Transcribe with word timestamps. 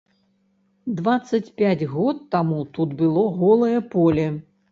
Дваццаць 0.99 1.53
пяць 1.63 1.89
год 1.91 2.23
таму 2.35 2.59
тут 2.77 2.97
было 3.05 3.27
голае 3.43 3.77
поле. 3.95 4.27